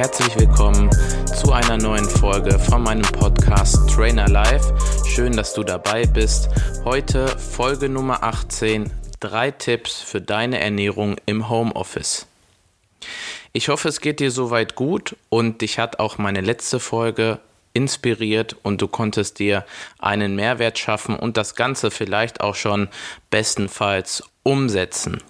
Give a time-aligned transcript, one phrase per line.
[0.00, 0.90] herzlich willkommen
[1.26, 4.74] zu einer neuen Folge von meinem Podcast Trainer Life.
[5.06, 6.48] Schön, dass du dabei bist.
[6.86, 8.90] Heute Folge Nummer 18.
[9.20, 12.26] Drei Tipps für deine Ernährung im Homeoffice.
[13.52, 17.38] Ich hoffe, es geht dir soweit gut und dich hat auch meine letzte Folge
[17.74, 19.66] inspiriert und du konntest dir
[19.98, 22.88] einen Mehrwert schaffen und das Ganze vielleicht auch schon
[23.28, 25.22] bestenfalls umsetzen.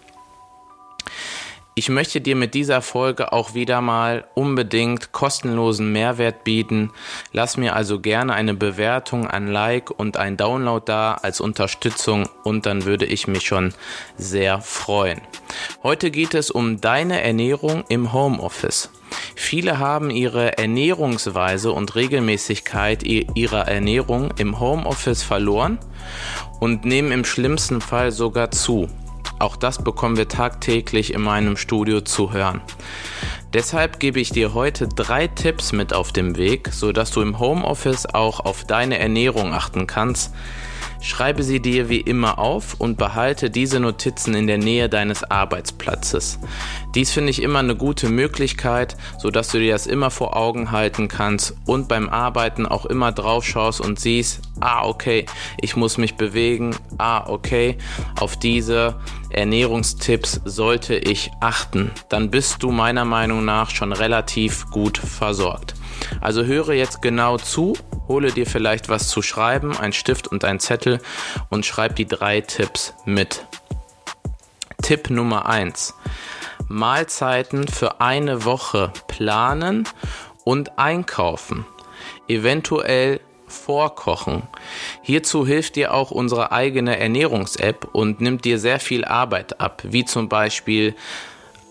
[1.81, 6.93] Ich möchte dir mit dieser Folge auch wieder mal unbedingt kostenlosen Mehrwert bieten.
[7.33, 12.67] Lass mir also gerne eine Bewertung, ein Like und ein Download da als Unterstützung und
[12.67, 13.73] dann würde ich mich schon
[14.19, 15.23] sehr freuen.
[15.83, 18.91] Heute geht es um deine Ernährung im Homeoffice.
[19.35, 25.79] Viele haben ihre Ernährungsweise und Regelmäßigkeit ihrer Ernährung im Homeoffice verloren
[26.61, 28.91] und nehmen im schlimmsten Fall sogar zu.
[29.41, 32.61] Auch das bekommen wir tagtäglich in meinem Studio zu hören.
[33.55, 38.05] Deshalb gebe ich dir heute drei Tipps mit auf dem Weg, sodass du im Homeoffice
[38.05, 40.35] auch auf deine Ernährung achten kannst,
[41.01, 46.39] Schreibe sie dir wie immer auf und behalte diese Notizen in der Nähe deines Arbeitsplatzes.
[46.95, 51.09] Dies finde ich immer eine gute Möglichkeit, sodass du dir das immer vor Augen halten
[51.09, 55.27] kannst und beim Arbeiten auch immer drauf schaust und siehst, ah okay,
[55.61, 57.79] ich muss mich bewegen, ah okay,
[58.19, 58.97] auf diese
[59.31, 61.93] Ernährungstipps sollte ich achten.
[62.09, 65.75] Dann bist du meiner Meinung nach schon relativ gut versorgt.
[66.21, 67.75] Also höre jetzt genau zu,
[68.11, 71.01] hole dir vielleicht was zu schreiben, ein Stift und ein Zettel
[71.49, 73.47] und schreib die drei Tipps mit.
[74.83, 75.95] Tipp Nummer eins:
[76.67, 79.89] Mahlzeiten für eine Woche planen
[80.45, 81.65] und einkaufen.
[82.27, 84.43] Eventuell vorkochen.
[85.03, 90.05] Hierzu hilft dir auch unsere eigene Ernährungs-App und nimmt dir sehr viel Arbeit ab, wie
[90.05, 90.97] zum Beispiel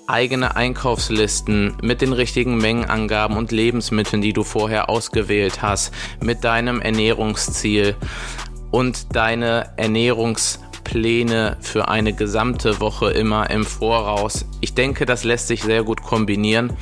[0.10, 6.82] eigene Einkaufslisten mit den richtigen Mengenangaben und Lebensmitteln, die du vorher ausgewählt hast, mit deinem
[6.82, 7.96] Ernährungsziel
[8.72, 14.46] und deine Ernährungspläne für eine gesamte Woche immer im Voraus.
[14.62, 16.74] Ich denke, das lässt sich sehr gut kombinieren.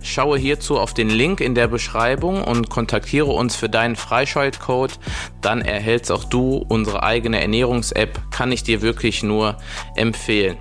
[0.00, 4.98] Schaue hierzu auf den Link in der Beschreibung und kontaktiere uns für deinen Freischaltcode.
[5.40, 8.30] Dann erhältst auch du unsere eigene Ernährungs-App.
[8.30, 9.56] Kann ich dir wirklich nur
[9.96, 10.56] empfehlen.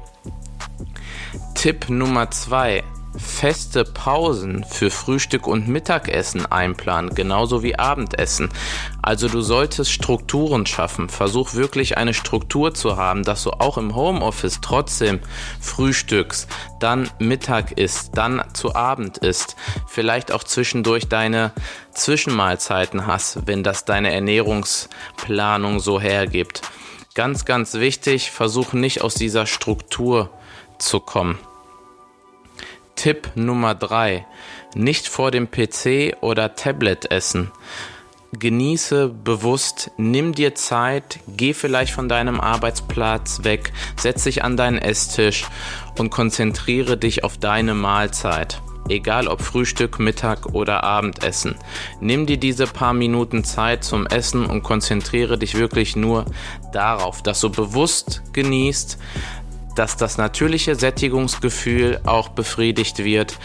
[1.57, 2.83] Tipp Nummer zwei:
[3.17, 8.49] Feste Pausen für Frühstück und Mittagessen einplanen, genauso wie Abendessen.
[9.01, 11.09] Also du solltest Strukturen schaffen.
[11.09, 15.19] Versuch wirklich eine Struktur zu haben, dass du auch im Homeoffice trotzdem
[15.59, 16.47] frühstückst,
[16.79, 19.55] dann Mittag isst, dann zu Abend isst.
[19.87, 21.53] Vielleicht auch zwischendurch deine
[21.91, 26.61] Zwischenmahlzeiten hast, wenn das deine Ernährungsplanung so hergibt.
[27.15, 30.29] Ganz, ganz wichtig, versuch nicht aus dieser Struktur
[30.79, 31.37] zu kommen.
[32.95, 34.25] Tipp Nummer 3.
[34.75, 37.51] Nicht vor dem PC oder Tablet essen.
[38.37, 44.77] Genieße bewusst, nimm dir Zeit, geh vielleicht von deinem Arbeitsplatz weg, setz dich an deinen
[44.77, 45.45] Esstisch
[45.97, 48.61] und konzentriere dich auf deine Mahlzeit.
[48.89, 51.55] Egal ob Frühstück, Mittag oder Abendessen.
[51.99, 56.25] Nimm dir diese paar Minuten Zeit zum Essen und konzentriere dich wirklich nur
[56.71, 58.97] darauf, dass du bewusst genießt,
[59.77, 63.37] dass das natürliche Sättigungsgefühl auch befriedigt wird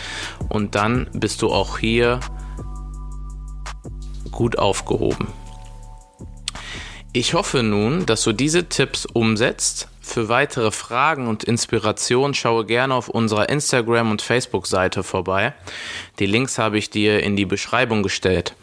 [0.48, 2.20] und dann bist du auch hier
[4.31, 5.28] gut aufgehoben.
[7.12, 9.88] Ich hoffe nun, dass du diese Tipps umsetzt.
[10.00, 15.53] Für weitere Fragen und Inspiration schaue gerne auf unserer Instagram- und Facebook-Seite vorbei.
[16.19, 18.56] Die Links habe ich dir in die Beschreibung gestellt.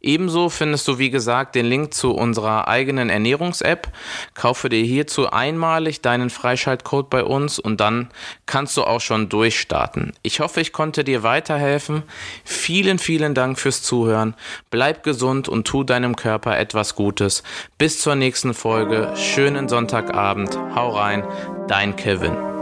[0.00, 3.88] Ebenso findest du, wie gesagt, den Link zu unserer eigenen Ernährungs-App.
[4.34, 8.10] Kaufe dir hierzu einmalig deinen Freischaltcode bei uns und dann
[8.46, 10.12] kannst du auch schon durchstarten.
[10.22, 12.02] Ich hoffe, ich konnte dir weiterhelfen.
[12.44, 14.34] Vielen, vielen Dank fürs Zuhören.
[14.70, 17.42] Bleib gesund und tu deinem Körper etwas Gutes.
[17.78, 19.12] Bis zur nächsten Folge.
[19.16, 20.58] Schönen Sonntagabend.
[20.74, 21.24] Hau rein.
[21.68, 22.55] Dein Kevin.